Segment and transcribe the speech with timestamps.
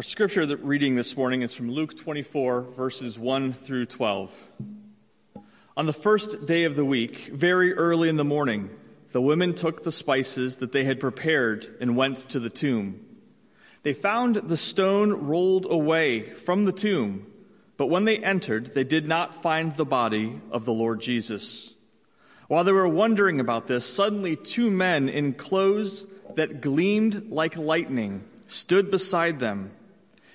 [0.00, 4.34] Our scripture reading this morning is from Luke 24, verses 1 through 12.
[5.76, 8.70] On the first day of the week, very early in the morning,
[9.10, 13.04] the women took the spices that they had prepared and went to the tomb.
[13.82, 17.30] They found the stone rolled away from the tomb,
[17.76, 21.74] but when they entered, they did not find the body of the Lord Jesus.
[22.48, 26.06] While they were wondering about this, suddenly two men in clothes
[26.36, 29.72] that gleamed like lightning stood beside them.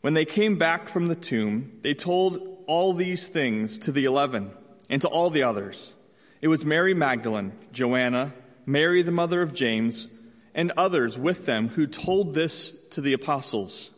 [0.00, 4.50] When they came back from the tomb, they told all these things to the eleven
[4.88, 5.94] and to all the others.
[6.40, 8.32] It was Mary Magdalene, Joanna,
[8.64, 10.06] Mary the mother of James,
[10.54, 13.90] and others with them who told this to the apostles.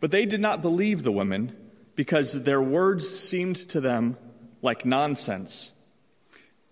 [0.00, 1.56] But they did not believe the women
[1.94, 4.16] because their words seemed to them
[4.60, 5.70] like nonsense.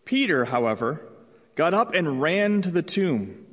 [0.04, 1.06] Peter, however,
[1.54, 3.46] got up and ran to the tomb.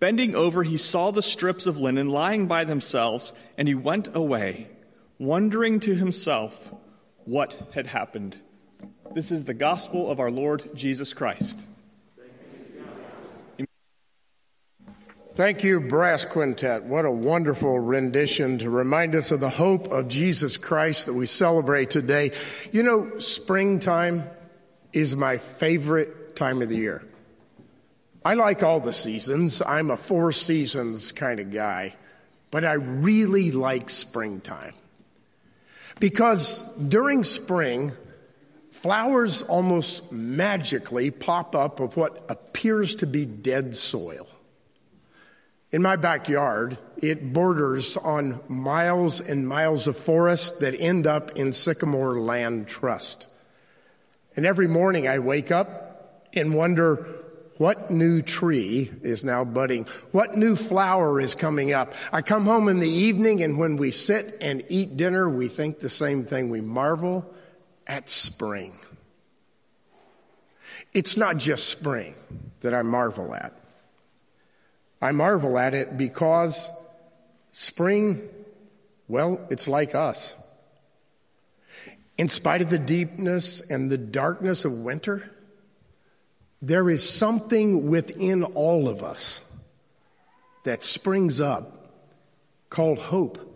[0.00, 4.66] Bending over, he saw the strips of linen lying by themselves, and he went away,
[5.18, 6.72] wondering to himself
[7.26, 8.34] what had happened.
[9.14, 11.62] This is the gospel of our Lord Jesus Christ.
[15.34, 16.84] Thank you, Brass Quintet.
[16.84, 21.26] What a wonderful rendition to remind us of the hope of Jesus Christ that we
[21.26, 22.32] celebrate today.
[22.72, 24.24] You know, springtime
[24.92, 27.02] is my favorite time of the year.
[28.24, 29.62] I like all the seasons.
[29.64, 31.94] I'm a four seasons kind of guy,
[32.50, 34.74] but I really like springtime.
[35.98, 37.92] Because during spring,
[38.72, 44.26] flowers almost magically pop up of what appears to be dead soil.
[45.72, 51.52] In my backyard, it borders on miles and miles of forest that end up in
[51.52, 53.28] Sycamore Land Trust.
[54.36, 57.19] And every morning I wake up and wonder,
[57.60, 59.84] what new tree is now budding?
[60.12, 61.92] What new flower is coming up?
[62.10, 65.78] I come home in the evening and when we sit and eat dinner, we think
[65.78, 66.48] the same thing.
[66.48, 67.30] We marvel
[67.86, 68.80] at spring.
[70.94, 72.14] It's not just spring
[72.62, 73.52] that I marvel at.
[75.02, 76.70] I marvel at it because
[77.52, 78.26] spring,
[79.06, 80.34] well, it's like us.
[82.16, 85.30] In spite of the deepness and the darkness of winter,
[86.62, 89.40] there is something within all of us
[90.64, 91.92] that springs up
[92.68, 93.46] called hope.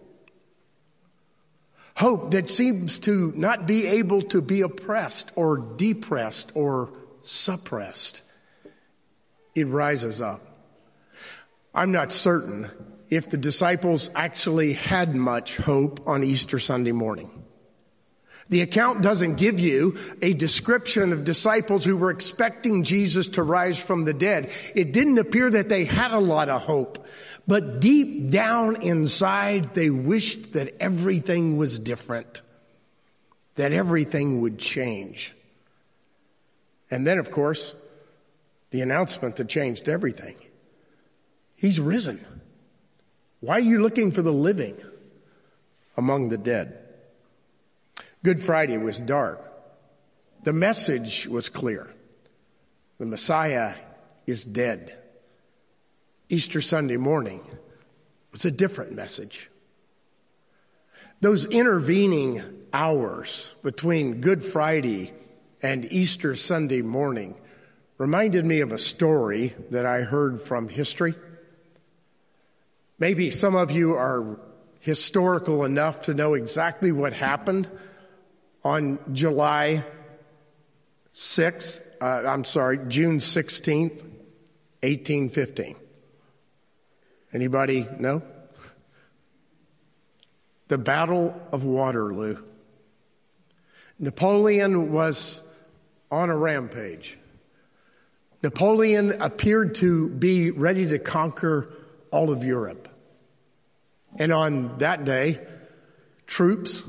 [1.96, 6.92] Hope that seems to not be able to be oppressed or depressed or
[7.22, 8.22] suppressed.
[9.54, 10.40] It rises up.
[11.74, 12.70] I'm not certain
[13.10, 17.43] if the disciples actually had much hope on Easter Sunday morning.
[18.50, 23.80] The account doesn't give you a description of disciples who were expecting Jesus to rise
[23.80, 24.52] from the dead.
[24.74, 27.06] It didn't appear that they had a lot of hope,
[27.46, 32.42] but deep down inside, they wished that everything was different,
[33.54, 35.34] that everything would change.
[36.90, 37.74] And then, of course,
[38.70, 40.36] the announcement that changed everything.
[41.56, 42.24] He's risen.
[43.40, 44.76] Why are you looking for the living
[45.96, 46.83] among the dead?
[48.24, 49.52] Good Friday was dark.
[50.44, 51.90] The message was clear.
[52.96, 53.74] The Messiah
[54.26, 54.98] is dead.
[56.30, 57.42] Easter Sunday morning
[58.32, 59.50] was a different message.
[61.20, 62.42] Those intervening
[62.72, 65.12] hours between Good Friday
[65.62, 67.38] and Easter Sunday morning
[67.98, 71.14] reminded me of a story that I heard from history.
[72.98, 74.40] Maybe some of you are
[74.80, 77.68] historical enough to know exactly what happened
[78.64, 79.84] on July
[81.12, 84.02] 6th, uh, I'm sorry, June 16th,
[84.82, 85.76] 1815.
[87.32, 88.22] Anybody know?
[90.68, 92.42] The Battle of Waterloo.
[93.98, 95.40] Napoleon was
[96.10, 97.18] on a rampage.
[98.42, 101.76] Napoleon appeared to be ready to conquer
[102.10, 102.88] all of Europe.
[104.16, 105.40] And on that day,
[106.26, 106.84] troops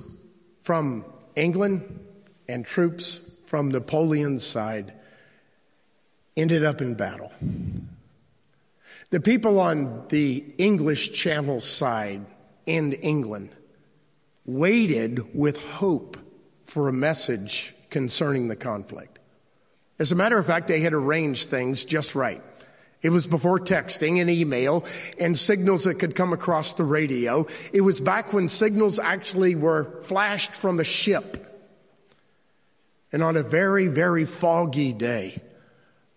[0.62, 2.00] from England
[2.48, 4.94] and troops from Napoleon's side
[6.36, 7.32] ended up in battle.
[9.12, 12.26] The people on the English Channel side
[12.66, 13.52] in England
[14.46, 16.18] waited with hope
[16.66, 19.20] for a message concerning the conflict.
[20.00, 22.44] As a matter of fact, they had arranged things just right.
[23.06, 24.84] It was before texting and email
[25.20, 27.46] and signals that could come across the radio.
[27.72, 31.38] It was back when signals actually were flashed from a ship.
[33.12, 35.40] And on a very, very foggy day,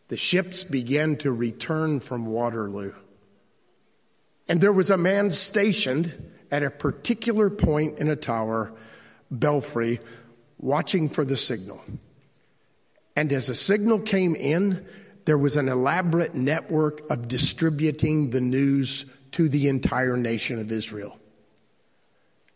[0.08, 2.94] the ships began to return from Waterloo.
[4.48, 8.72] And there was a man stationed at a particular point in a tower,
[9.30, 10.00] belfry,
[10.56, 11.82] watching for the signal.
[13.14, 14.86] And as the signal came in,
[15.28, 21.18] there was an elaborate network of distributing the news to the entire nation of Israel.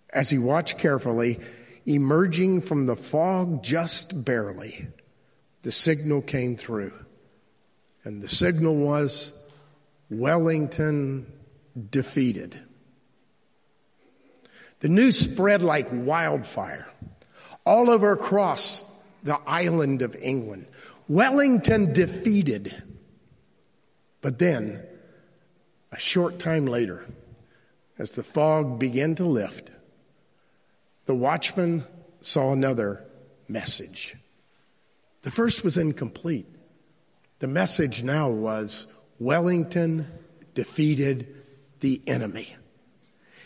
[0.08, 1.38] As he watched carefully,
[1.84, 4.88] emerging from the fog just barely,
[5.60, 6.94] the signal came through.
[8.04, 9.34] And the signal was
[10.08, 11.30] Wellington
[11.90, 12.58] defeated.
[14.80, 16.86] The news spread like wildfire
[17.66, 18.86] all over across
[19.24, 20.68] the island of England.
[21.12, 22.74] Wellington defeated.
[24.22, 24.82] But then,
[25.92, 27.04] a short time later,
[27.98, 29.70] as the fog began to lift,
[31.04, 31.84] the watchman
[32.22, 33.04] saw another
[33.46, 34.16] message.
[35.20, 36.46] The first was incomplete.
[37.40, 38.86] The message now was
[39.18, 40.10] Wellington
[40.54, 41.26] defeated
[41.80, 42.56] the enemy.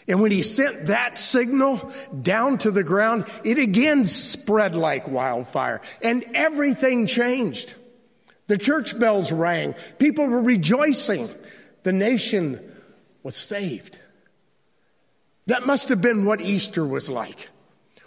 [0.08, 1.92] And when he sent that signal
[2.22, 7.74] down to the ground, it again spread like wildfire and everything changed.
[8.46, 9.74] The church bells rang.
[9.98, 11.28] People were rejoicing.
[11.82, 12.60] The nation
[13.24, 13.98] was saved.
[15.46, 17.48] That must have been what Easter was like.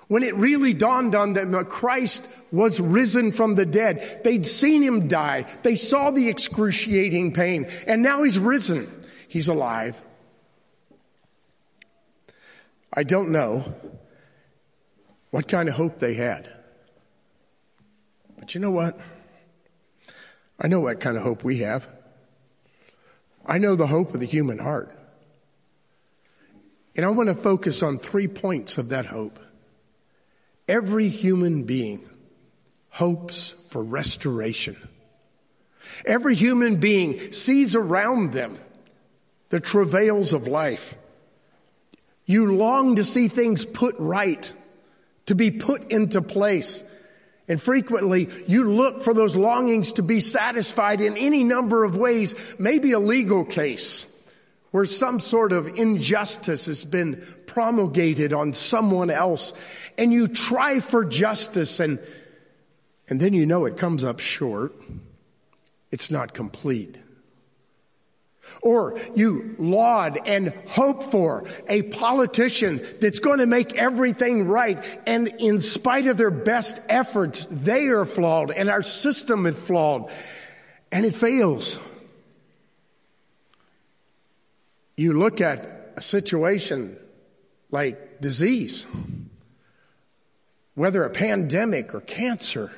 [0.07, 4.22] When it really dawned on them that Christ was risen from the dead.
[4.24, 5.45] They'd seen him die.
[5.63, 7.68] They saw the excruciating pain.
[7.86, 8.90] And now he's risen.
[9.28, 10.02] He's alive.
[12.94, 13.74] I don't know
[15.30, 16.50] what kind of hope they had.
[18.38, 19.00] But you know what?
[20.59, 21.88] I know what kind of hope we have.
[23.45, 24.91] I know the hope of the human heart.
[26.95, 29.39] And I want to focus on three points of that hope.
[30.68, 32.07] Every human being
[32.89, 34.77] hopes for restoration.
[36.06, 38.57] Every human being sees around them
[39.50, 40.95] the travails of life.
[42.30, 44.54] You long to see things put right,
[45.26, 46.84] to be put into place.
[47.48, 52.36] And frequently you look for those longings to be satisfied in any number of ways,
[52.60, 54.06] maybe a legal case
[54.70, 59.52] where some sort of injustice has been promulgated on someone else
[59.98, 61.98] and you try for justice and,
[63.08, 64.76] and then you know it comes up short.
[65.92, 66.96] It's not complete.
[68.62, 74.84] Or you laud and hope for a politician that's going to make everything right.
[75.07, 80.12] And in spite of their best efforts, they are flawed and our system is flawed
[80.92, 81.80] and it fails.
[84.98, 86.98] You look at a situation
[87.72, 88.86] like disease,
[90.75, 92.72] whether a pandemic or cancer,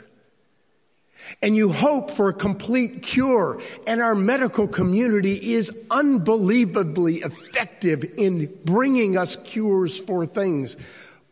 [1.42, 3.62] and you hope for a complete cure.
[3.88, 10.78] And our medical community is unbelievably effective in bringing us cures for things.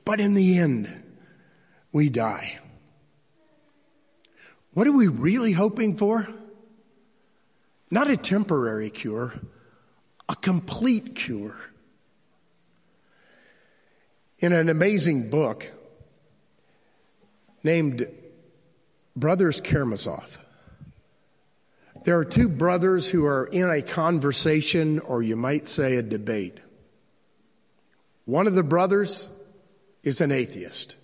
[0.06, 0.92] But in the end,
[1.92, 2.60] we die.
[4.74, 6.28] What are we really hoping for?
[7.92, 9.34] Not a temporary cure,
[10.28, 11.56] a complete cure.
[14.40, 15.70] In an amazing book
[17.64, 18.08] named
[19.20, 20.38] Brothers Karamazov.
[22.06, 26.60] There are two brothers who are in a conversation, or you might say a debate.
[28.26, 29.28] One of the brothers
[30.04, 30.96] is an atheist.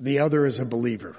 [0.00, 1.14] The other is a believer.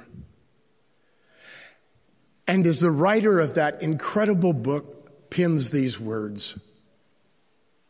[2.48, 6.60] And as the writer of that incredible book pins these words,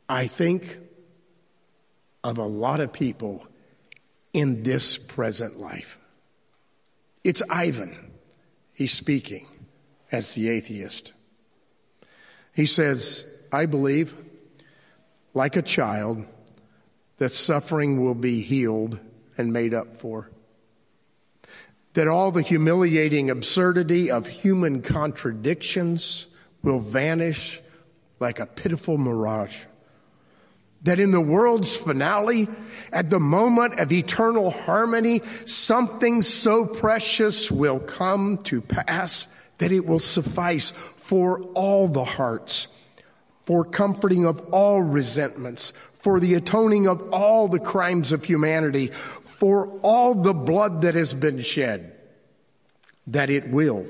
[0.08, 0.78] I think
[2.24, 3.48] of a lot of people
[4.34, 5.98] in this present life.
[7.24, 8.11] It's Ivan.
[8.82, 9.46] He's speaking
[10.12, 11.14] as the atheist.
[12.52, 14.16] He says, I believe,
[15.36, 16.26] like a child,
[17.20, 19.00] that suffering will be healed
[19.38, 20.32] and made up for.
[21.94, 26.26] That all the humiliating absurdity of human contradictions
[26.64, 27.62] will vanish
[28.20, 29.58] like a pitiful mirage
[30.84, 32.48] that in the world's finale,
[32.92, 39.28] at the moment of eternal harmony, something so precious will come to pass
[39.60, 42.68] that it will suffice for all the hearts,
[43.44, 49.80] for comforting of all resentments, for the atoning of all the crimes of humanity, for
[49.82, 51.96] all the blood that has been shed,
[53.08, 53.86] that it will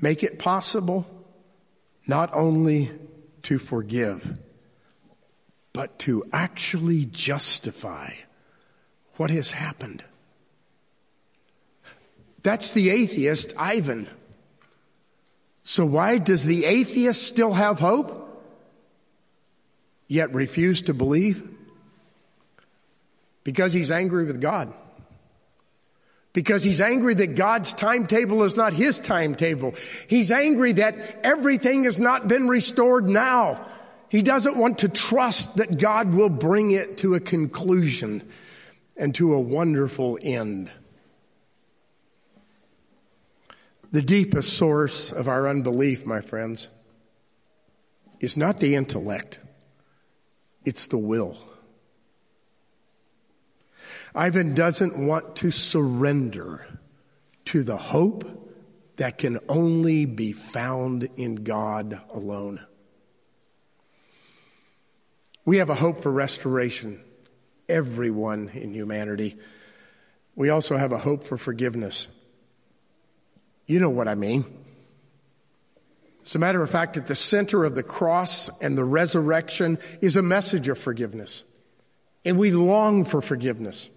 [0.00, 1.04] make it possible
[2.06, 2.90] not only
[3.42, 4.38] to forgive,
[5.78, 8.10] but to actually justify
[9.16, 10.02] what has happened.
[12.42, 14.08] That's the atheist, Ivan.
[15.62, 18.44] So why does the atheist still have hope?
[20.08, 21.48] Yet refuse to believe?
[23.44, 24.74] Because he's angry with God.
[26.32, 29.76] Because he's angry that God's timetable is not his timetable.
[30.08, 33.64] He's angry that everything has not been restored now.
[34.08, 38.22] He doesn't want to trust that God will bring it to a conclusion
[38.96, 40.70] and to a wonderful end.
[43.92, 46.68] The deepest source of our unbelief, my friends,
[48.20, 49.40] is not the intellect,
[50.64, 51.38] it's the will.
[54.14, 56.66] Ivan doesn't want to surrender
[57.46, 58.24] to the hope
[58.96, 62.60] that can only be found in God alone.
[65.48, 67.02] We have a hope for restoration,
[67.70, 69.38] everyone in humanity.
[70.36, 72.06] We also have a hope for forgiveness.
[73.66, 74.44] You know what I mean.
[76.22, 80.18] As a matter of fact, at the center of the cross and the resurrection is
[80.18, 81.44] a message of forgiveness.
[82.26, 83.88] And we long for forgiveness.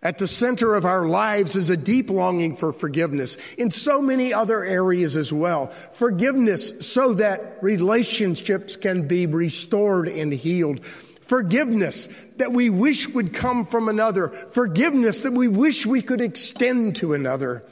[0.00, 4.32] At the center of our lives is a deep longing for forgiveness in so many
[4.32, 5.66] other areas as well.
[5.66, 10.84] Forgiveness so that relationships can be restored and healed.
[10.84, 14.28] Forgiveness that we wish would come from another.
[14.28, 17.64] Forgiveness that we wish we could extend to another.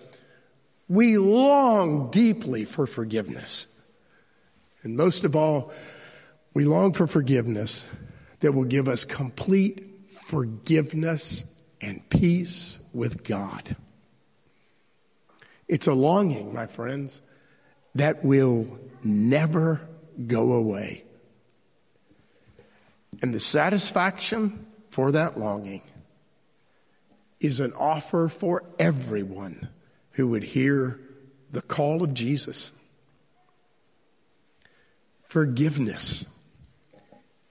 [0.89, 3.69] We long deeply for forgiveness.
[4.83, 5.73] And most of all,
[6.55, 7.87] we long for forgiveness
[8.41, 11.45] that will give us complete forgiveness
[11.81, 13.77] and peace with God.
[15.69, 17.21] It's a longing, my friends,
[17.95, 19.81] that will never
[20.27, 21.05] go away.
[23.23, 25.83] And the satisfaction for that longing
[27.41, 29.69] is an offer for everyone
[30.13, 31.01] who would hear
[31.51, 32.73] the call of Jesus.
[35.29, 36.25] Forgiveness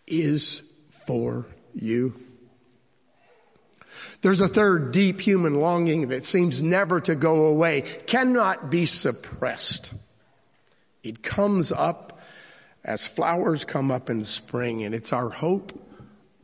[0.07, 0.63] is
[1.05, 2.24] for you.
[4.21, 9.93] There's a third deep human longing that seems never to go away, cannot be suppressed.
[11.03, 12.19] It comes up
[12.83, 15.73] as flowers come up in spring, and it's our hope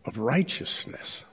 [0.05, 1.25] of righteousness.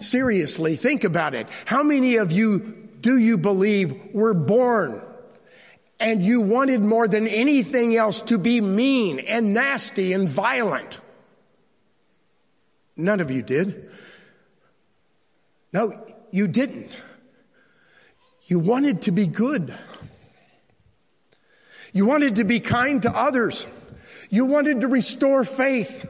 [0.00, 1.48] Seriously, think about it.
[1.64, 2.60] How many of you
[3.00, 5.02] do you believe were born
[5.98, 11.00] and you wanted more than anything else to be mean and nasty and violent?
[12.96, 13.90] None of you did.
[15.72, 17.00] No, you didn't.
[18.44, 19.74] You wanted to be good.
[21.92, 23.66] You wanted to be kind to others.
[24.30, 26.08] You wanted to restore faith.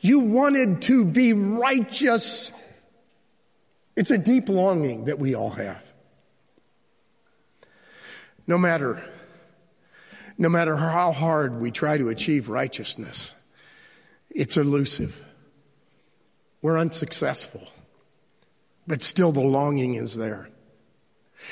[0.00, 2.52] You wanted to be righteous.
[3.96, 5.82] It's a deep longing that we all have.
[8.46, 9.02] No matter,
[10.38, 13.34] no matter how hard we try to achieve righteousness,
[14.30, 15.24] it's elusive.
[16.62, 17.68] We're unsuccessful.
[18.86, 20.48] But still the longing is there.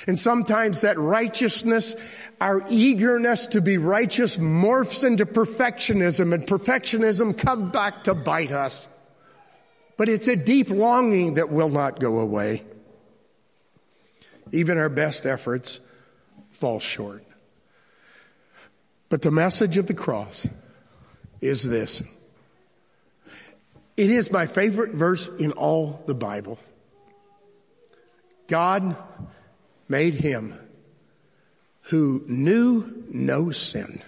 [0.07, 1.97] And sometimes that righteousness,
[2.41, 8.89] our eagerness to be righteous morphs into perfectionism and perfectionism comes back to bite us.
[9.97, 12.65] But it's a deep longing that will not go away.
[14.53, 15.81] Even our best efforts
[16.51, 17.25] fall short.
[19.09, 20.47] But the message of the cross
[21.41, 22.03] is this.
[23.97, 26.59] It is my favorite verse in all the Bible.
[28.49, 28.97] God
[29.89, 30.55] made him
[31.83, 34.03] who knew no sin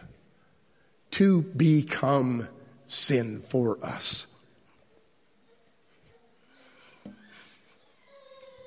[1.12, 2.48] to become
[2.86, 4.26] sin for us.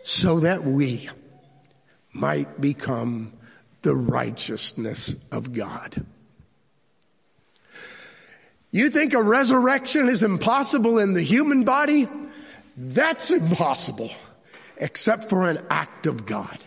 [0.03, 1.09] So that we
[2.13, 3.33] might become
[3.83, 6.05] the righteousness of God.
[8.71, 12.07] You think a resurrection is impossible in the human body?
[12.75, 14.11] That's impossible,
[14.77, 16.57] except for an act of God.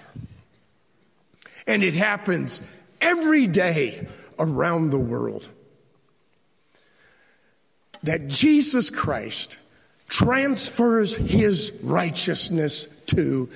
[1.67, 2.63] And it happens
[3.01, 4.07] every day
[4.39, 5.49] around the world.
[8.03, 9.59] That Jesus Christ
[10.09, 13.49] transfers his righteousness to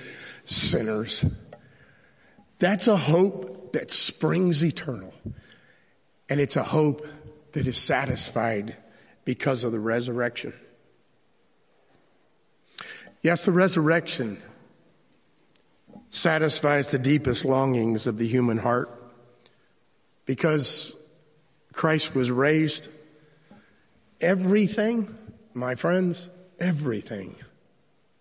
[0.45, 1.25] sinners.
[2.59, 5.15] That's a hope that springs eternal.
[6.29, 7.07] And it's a hope
[7.53, 8.77] that is satisfied
[9.25, 10.53] because of the resurrection.
[13.23, 14.41] Yes, the resurrection
[16.09, 18.91] satisfies the deepest longings of the human heart
[20.25, 20.97] because
[21.73, 22.89] Christ was raised.
[24.21, 25.15] Everything,
[25.55, 27.37] my friends, everything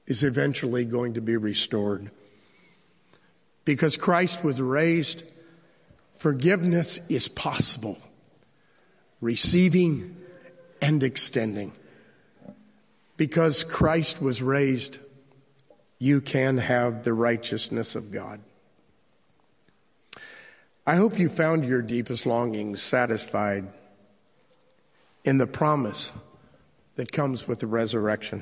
[0.06, 2.12] is eventually going to be restored.
[3.64, 5.24] Because Christ was raised,
[6.16, 7.98] forgiveness is possible,
[9.22, 10.18] receiving
[10.82, 11.72] and extending.
[13.20, 14.98] Because Christ was raised,
[15.98, 18.40] you can have the righteousness of God.
[20.88, 23.68] I hope you found your deepest longings satisfied
[25.26, 26.14] in the promise
[26.96, 28.42] that comes with the resurrection.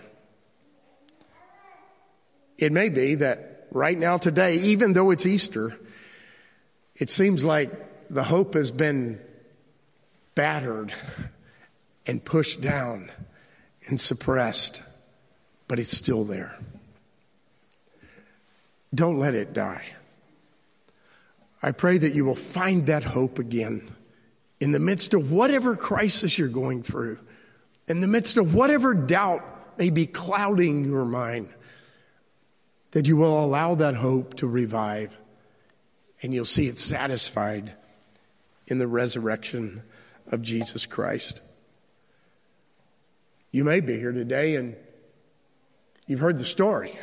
[2.60, 5.76] It may be that right now, today, even though it's Easter,
[6.96, 7.72] it seems like
[8.12, 9.20] the hope has been
[10.36, 10.94] battered
[12.06, 13.10] and pushed down
[13.88, 14.82] and suppressed,
[15.68, 16.58] but it's still there.
[18.94, 19.84] Don't let it die.
[21.62, 23.90] I pray that you will find that hope again
[24.60, 27.20] in the midst of whatever crisis you're going through,
[27.88, 31.50] in the midst of whatever doubt may be clouding your mind,
[32.92, 35.16] that you will allow that hope to revive
[36.22, 37.74] and you'll see it satisfied
[38.68, 39.84] in the resurrection
[40.32, 41.42] of Jesus Christ.
[43.58, 44.76] You may be here today and
[46.06, 46.94] you've heard the story.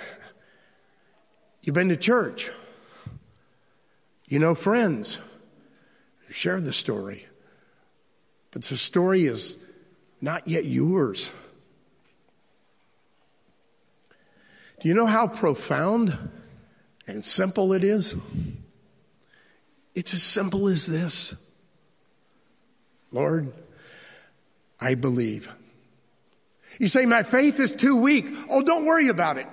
[1.63, 2.49] You've been to church.
[4.29, 5.19] You know friends.
[6.29, 7.27] You share the story.
[8.53, 9.59] But the story is
[10.21, 11.33] not yet yours.
[14.81, 16.17] Do you know how profound
[17.09, 18.15] and simple it is?
[19.93, 21.35] It's as simple as this
[23.11, 23.53] Lord,
[24.81, 25.53] I believe.
[26.79, 28.27] You say, My faith is too weak.
[28.49, 29.47] Oh, don't worry about it.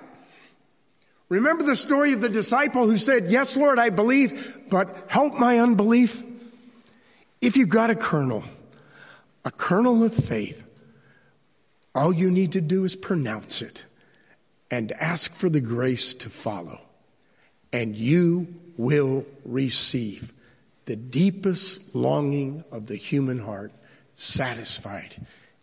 [1.30, 5.60] Remember the story of the disciple who said, Yes, Lord, I believe, but help my
[5.60, 6.22] unbelief?
[7.40, 8.44] If you've got a kernel,
[9.46, 10.64] a kernel of faith,
[11.96, 13.86] all you need to do is pronounce it
[14.70, 16.80] and ask for the grace to follow,
[17.74, 20.34] and you will receive
[20.86, 23.72] the deepest longing of the human heart
[24.16, 25.16] satisfied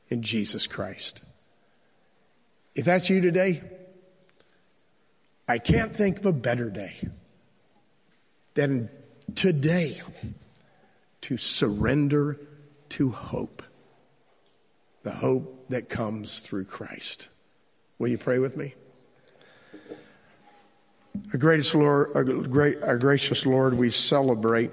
[0.09, 1.23] in Jesus Christ.
[2.79, 3.61] If that's you today,
[5.49, 6.95] I can't think of a better day
[8.55, 8.89] than
[9.35, 10.01] today
[11.23, 12.39] to surrender
[12.91, 13.65] to hope.
[15.03, 17.27] The hope that comes through Christ.
[17.99, 18.75] Will you pray with me?
[21.33, 24.71] Our greatest Lord, our, great, our gracious Lord, we celebrate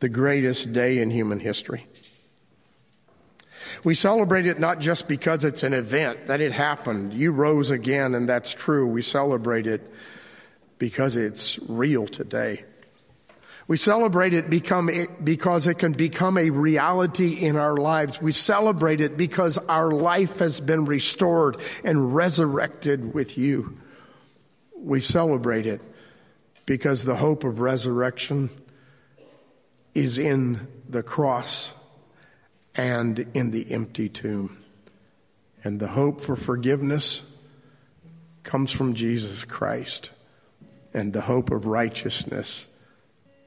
[0.00, 1.86] the greatest day in human history.
[3.84, 7.12] We celebrate it not just because it's an event, that it happened.
[7.12, 8.86] You rose again, and that's true.
[8.86, 9.92] We celebrate it
[10.78, 12.64] because it's real today.
[13.66, 14.90] We celebrate it become,
[15.22, 18.20] because it can become a reality in our lives.
[18.20, 23.78] We celebrate it because our life has been restored and resurrected with you.
[24.76, 25.82] We celebrate it
[26.66, 28.48] because the hope of resurrection
[29.94, 31.72] is in the cross
[32.76, 34.58] and in the empty tomb.
[35.62, 37.22] And the hope for forgiveness
[38.42, 40.10] comes from Jesus Christ.
[40.92, 42.68] And the hope of righteousness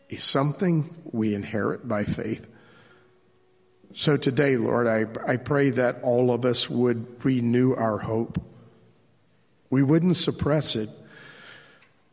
[0.10, 2.48] is something we inherit by faith.
[3.94, 8.42] So today, Lord, I, I pray that all of us would renew our hope.
[9.70, 10.90] We wouldn't suppress it,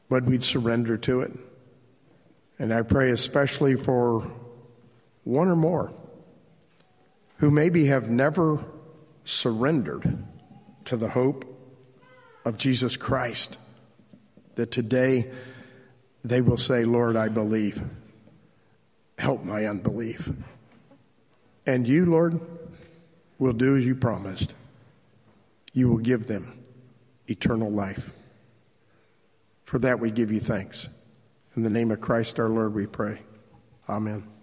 [0.09, 1.33] but we'd surrender to it.
[2.59, 4.31] And I pray especially for
[5.25, 5.93] one or more
[7.45, 8.59] who maybe have never
[9.27, 10.17] surrendered
[10.87, 11.45] to the hope
[12.47, 13.59] of Jesus Christ,
[14.55, 15.31] that today
[16.25, 17.83] they will say, Lord, I believe.
[19.19, 20.33] Help my unbelief.
[21.67, 22.41] And you, Lord,
[23.39, 24.55] will do as you promised.
[25.75, 26.65] You will give them
[27.27, 28.11] eternal life.
[29.67, 30.89] For that we give you thanks.
[31.57, 33.19] In the name of Christ our Lord we pray.
[33.87, 34.34] Amen.